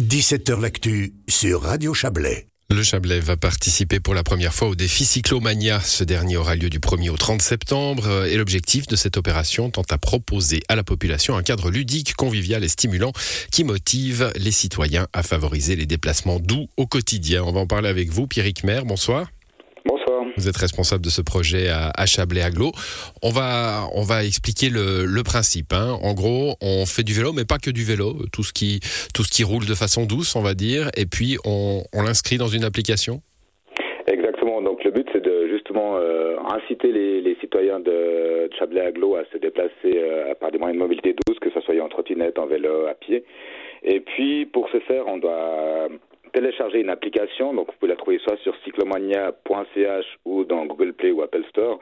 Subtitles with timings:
[0.00, 2.46] 17h L'actu sur Radio Chablais.
[2.70, 5.80] Le Chablais va participer pour la première fois au défi Cyclomania.
[5.80, 9.92] Ce dernier aura lieu du 1er au 30 septembre et l'objectif de cette opération tente
[9.92, 13.10] à proposer à la population un cadre ludique, convivial et stimulant
[13.50, 17.42] qui motive les citoyens à favoriser les déplacements doux au quotidien.
[17.42, 18.84] On va en parler avec vous, Pierrick Maire.
[18.84, 19.28] Bonsoir.
[20.38, 22.70] Vous êtes responsable de ce projet à, Chablais Aglo.
[23.24, 25.72] On va, on va expliquer le, principe.
[25.72, 25.98] Hein.
[26.00, 28.78] En gros, on fait du vélo, mais pas que du vélo, tout ce qui,
[29.12, 32.46] tout ce qui roule de façon douce, on va dire, et puis on, l'inscrit dans
[32.46, 33.20] une application.
[34.06, 34.62] Exactement.
[34.62, 39.38] Donc le but, c'est de justement euh, inciter les, citoyens de Chablais Aglo à se
[39.38, 42.86] déplacer euh, par des moyens de mobilité douce, que ce soit en trottinette, en vélo,
[42.86, 43.24] à pied.
[43.82, 45.88] Et puis pour ce faire, on doit
[46.28, 51.10] télécharger une application, donc vous pouvez la trouver soit sur cyclomania.ch ou dans Google Play
[51.10, 51.78] ou Apple Store.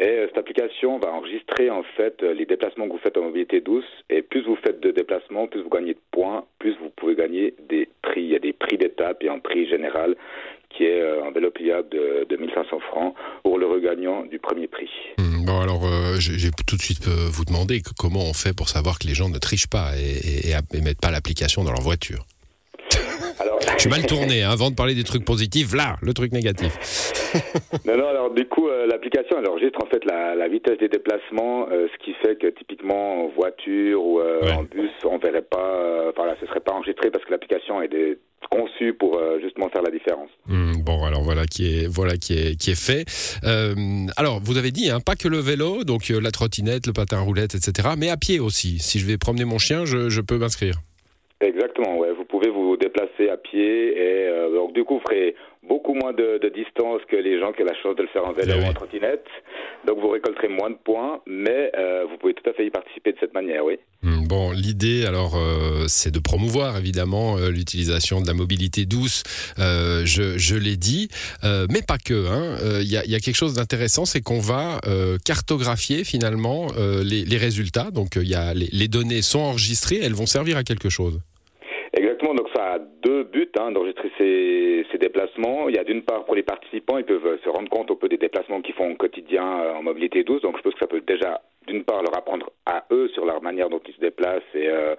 [0.00, 3.22] Et euh, cette application va enregistrer en fait euh, les déplacements que vous faites en
[3.22, 3.84] mobilité douce.
[4.08, 7.54] Et plus vous faites de déplacements, plus vous gagnez de points, plus vous pouvez gagner
[7.68, 8.22] des prix.
[8.22, 10.16] Il y a des prix d'étape et un prix général
[10.70, 14.68] qui est euh, un vélo pliable de, de 1500 francs pour le regagnant du premier
[14.68, 14.88] prix.
[15.18, 15.82] Hmm, bon alors,
[16.18, 19.38] j'ai tout de suite vous demander comment on fait pour savoir que les gens ne
[19.38, 22.24] trichent pas et, et, et mettent pas l'application dans leur voiture.
[23.76, 26.72] Je suis mal tourné, hein, avant de parler des trucs positifs, là, le truc négatif.
[27.86, 31.68] non, non, alors du coup, euh, l'application, elle enregistre en fait la, vitesse des déplacements,
[31.70, 36.10] euh, ce qui fait que typiquement en voiture ou euh, en bus, on verrait pas,
[36.10, 38.18] enfin là, ce serait pas enregistré parce que l'application est
[38.50, 40.30] conçue pour justement faire la différence.
[40.46, 43.04] Hmm, bon, alors voilà qui est voilà qui est qui est fait.
[44.16, 47.54] alors, vous avez dit, hein, pas que le vélo, donc la trottinette, le patin roulette,
[47.54, 48.78] etc., mais à pied aussi.
[48.80, 50.80] Si je vais promener mon chien, je, je peux m'inscrire.
[51.40, 52.12] Exactement, ouais.
[52.12, 55.34] Vous pouvez vous déplacer à pied et euh, donc du coup vous ferez
[55.66, 58.32] beaucoup moins de, distance que les gens qui ont la chance de le faire en
[58.32, 59.24] vélo ou en trottinette.
[59.86, 63.12] Donc vous récolterez moins de points, mais euh, vous pouvez tout à fait y participer
[63.12, 63.78] de cette manière, oui.
[64.02, 69.22] Hmm, bon, l'idée alors euh, c'est de promouvoir évidemment l'utilisation de la mobilité douce.
[69.56, 71.08] je, je l'ai dit,
[71.42, 72.12] mais pas que.
[72.12, 72.80] Il hein.
[72.82, 74.78] y, a, y, a, quelque chose d'intéressant, c'est qu'on va
[75.24, 76.66] cartographier finalement
[77.02, 77.90] les, les, résultats.
[77.90, 81.20] Donc il y a les, les données sont enregistrées, elles vont servir à quelque chose.
[82.22, 85.68] Donc ça a deux buts hein, d'enregistrer ces, déplacements.
[85.70, 88.08] Il y a d'une part pour les participants, ils peuvent se rendre compte un peu
[88.08, 90.86] des déplacements qu'ils font au quotidien euh, en mobilité douce, donc je pense que ça
[90.86, 94.42] peut déjà d'une part leur apprendre à eux sur leur manière dont ils se déplacent
[94.54, 94.94] et, euh,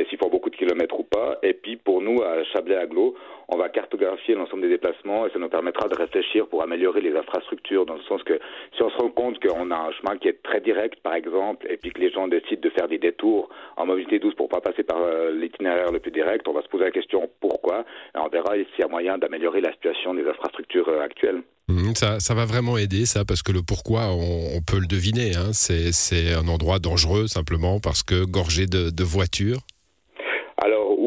[0.00, 1.38] et s'ils beaucoup de kilomètres ou pas.
[1.42, 3.14] Et puis pour nous, à Chablais-Aglo,
[3.48, 7.14] on va cartographier l'ensemble des déplacements et ça nous permettra de réfléchir pour améliorer les
[7.16, 8.38] infrastructures dans le sens que
[8.76, 11.66] si on se rend compte qu'on a un chemin qui est très direct, par exemple,
[11.68, 14.60] et puis que les gens décident de faire des détours en mobilité douce pour pas
[14.60, 17.84] passer par euh, l'itinéraire le plus direct, on va se poser la question pourquoi?
[18.14, 21.42] Et on verra s'il y a moyen d'améliorer la situation des infrastructures euh, actuelles.
[21.68, 25.36] Mmh, ça, ça, va vraiment aider, ça, parce que le pourquoi, on, peut le deviner.
[25.36, 25.52] Hein.
[25.52, 29.60] C'est un endroit dangereux, simplement parce que gorgé de voitures.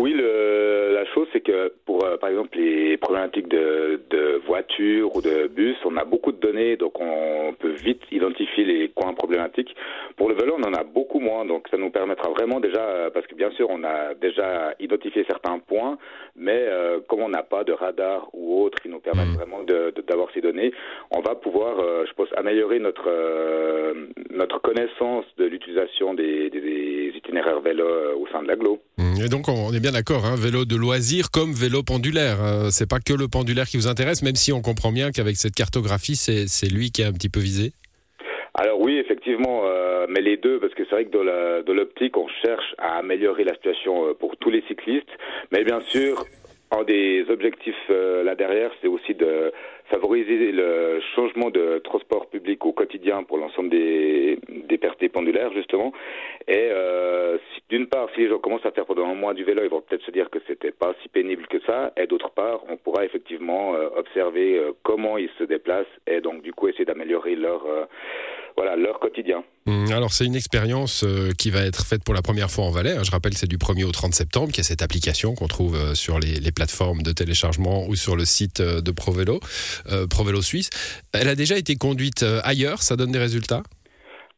[0.04, 5.16] Oui, le, la chose c'est que pour euh, par exemple les problématiques de, de voitures
[5.16, 8.90] ou de bus, on a beaucoup de données, donc on peut vite identifier les
[10.18, 13.10] Pour le vélo, on en a beaucoup moins, donc ça nous permettra vraiment déjà, euh,
[13.10, 15.98] parce que bien sûr on a déjà identifié certains points,
[16.36, 19.38] mais euh, comme on n'a pas de radar ou autre qui nous permettent mmh.
[19.38, 19.64] vraiment
[20.08, 20.72] d'avoir ces données,
[21.12, 23.04] on va pouvoir, euh, je pense, améliorer notre
[24.32, 27.86] notre connaissance de l'utilisation des, des, itinéraires vélo
[28.20, 28.80] au sein de l'agglo.
[28.98, 29.22] Mmh.
[29.26, 32.38] Et donc on est bien d'accord, hein, vélo de loisir comme vélo pendulaire.
[32.72, 35.56] c'est pas que le pendulaire qui vous intéresse, même si on comprend bien qu'avec cette
[35.56, 37.74] cartographie, c'est lui qui est un petit peu visé.
[38.56, 42.28] Alors oui, effectivement, euh, mais les deux, parce que c'est vrai que de l'optique, on
[42.28, 45.10] cherche à améliorer la situation euh, pour tous les cyclistes,
[45.52, 46.24] mais bien sûr,
[46.70, 49.52] un des objectifs euh, là derrière, c'est aussi de
[49.90, 55.92] favoriser le changement de transport public au quotidien pour l'ensemble des, des pertes pendulaires, justement.
[56.48, 57.40] Et euh,
[57.70, 59.82] d'une part, si les gens commencent à faire pendant un mois du vélo, ils vont
[59.82, 61.92] peut-être se dire que c'était pas si pénible que ça.
[61.98, 66.68] Et d'autre part, on pourra effectivement observer comment ils se déplacent et donc du coup
[66.68, 67.66] essayer d'améliorer leur
[68.56, 69.44] voilà leur quotidien.
[69.66, 72.72] Hum, alors c'est une expérience euh, qui va être faite pour la première fois en
[72.72, 72.98] Valais.
[72.98, 73.04] Hein.
[73.04, 75.76] Je rappelle c'est du 1er au 30 septembre qu'il y a cette application qu'on trouve
[75.76, 79.40] euh, sur les, plateformes de téléchargement ou sur le site euh, de ProVélo,
[80.10, 80.70] ProVélo Suisse.
[81.14, 83.64] Elle a déjà été conduite ailleurs, ça donne des résultats?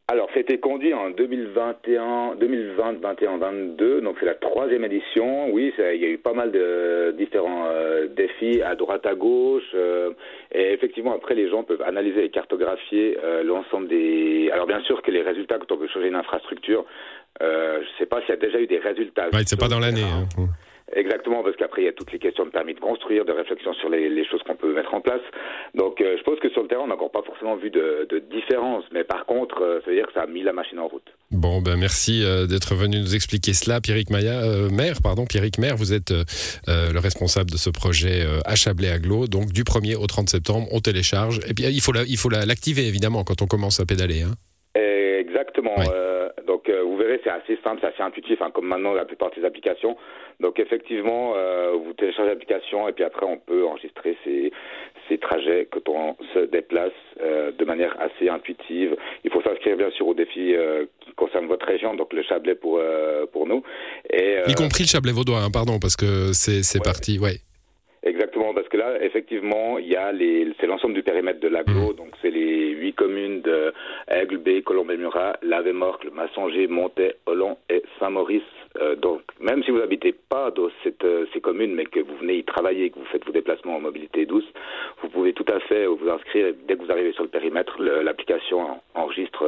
[0.08, 5.50] Alors, c'était conduit en 2021, 2020, 21, 22, donc c'est la troisième édition.
[5.52, 9.64] Oui, il y a eu pas mal de différents euh, défis à droite, à gauche,
[9.74, 10.12] euh,
[10.54, 14.52] et effectivement, après, les gens peuvent analyser et cartographier euh, l'ensemble des.
[14.54, 16.86] Alors, bien sûr que les résultats, quand on veut changer une infrastructure,
[17.42, 19.30] je ne sais pas s'il y a déjà eu des résultats.
[19.34, 20.04] Ouais, c'est pas dans l'année.
[20.04, 20.46] Hein.
[20.96, 21.44] Exactement.
[21.44, 23.90] Parce qu'après, il y a toutes les questions de permis de construire, de réflexion sur
[23.90, 25.22] les, choses qu'on peut mettre en place.
[25.76, 28.86] Donc, je pense que sur le terrain, on n'a encore pas forcément vu de, différence.
[28.92, 31.06] Mais par contre, ça veut dire que ça a mis la machine en route.
[31.32, 33.82] Bon, ben merci d'être venu nous expliquer cela.
[33.82, 36.12] Pierrick Maya, maire, pardon, Pierrick Maire, vous êtes
[36.68, 39.28] le responsable de ce projet à Chablais-Aglo.
[39.28, 41.40] Donc, du 1er au 30 septembre, on télécharge.
[41.48, 44.24] Et puis, il faut l'activer, évidemment, quand on commence à pédaler.
[44.24, 44.36] Hein.
[44.76, 45.76] Exactement.
[45.90, 49.06] Euh, donc euh, vous verrez, c'est assez simple, c'est assez intuitif, hein, comme maintenant la
[49.06, 49.96] plupart de ces applications.
[50.40, 54.52] Donc effectivement, euh, vous téléchargez l'application et puis après on peut enregistrer ces,
[55.08, 58.96] ces trajets quand on se déplace de manière assez intuitive.
[59.24, 60.54] Il faut s'inscrire bien sûr au défi
[61.02, 62.82] qui concerne votre région, donc le Chablais pour
[63.32, 63.64] pour nous.
[64.12, 67.40] Et, y compris le Chablais vaudois, hein, pardon, parce que c'est c'est parti, ouais.
[68.36, 71.94] Exactement, parce que là, effectivement, il y a les, c'est l'ensemble du périmètre de l'aglo,
[71.94, 71.96] mmh.
[71.96, 73.72] donc c'est les huit communes de
[74.10, 78.44] Aigle, Bay, Colombey-Murat, Lavemorcle, Massanger, Montet, Hollande et Saint-Maurice.
[78.82, 82.18] Euh, donc, même si vous n'habitez pas dans cette, euh, ces communes, mais que vous
[82.18, 84.52] venez y travailler, que vous faites vos déplacements en mobilité douce,
[85.02, 86.54] vous pouvez tout à fait vous inscrire.
[86.68, 89.45] Dès que vous arrivez sur le périmètre, l'application enregistre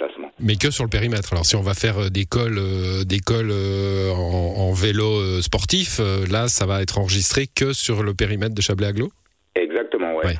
[0.00, 0.06] euh.
[0.40, 1.32] Mais que sur le périmètre.
[1.32, 2.60] Alors, si on va faire des cols,
[3.04, 6.00] des cols en, en, vélo sportif,
[6.30, 9.10] là, ça va être enregistré que sur le périmètre de Chablais-Aglo
[9.54, 10.36] Exactement, ouais.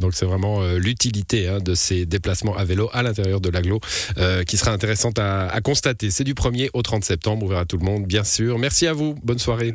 [0.00, 3.80] Donc c'est vraiment euh, l'utilité hein, de ces déplacements à vélo à l'intérieur de l'aglo
[4.18, 6.10] euh, qui sera intéressante à, constater.
[6.10, 8.58] C'est du 1er au 30 septembre, on verra tout le monde bien sûr.
[8.58, 9.74] Merci à vous, bonne soirée.